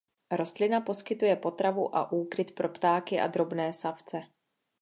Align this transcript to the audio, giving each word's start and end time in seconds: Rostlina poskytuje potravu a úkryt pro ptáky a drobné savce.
Rostlina 0.31 0.81
poskytuje 0.81 1.35
potravu 1.35 1.95
a 1.95 2.11
úkryt 2.11 2.55
pro 2.55 2.69
ptáky 2.69 3.19
a 3.19 3.27
drobné 3.27 3.73
savce. 3.73 4.21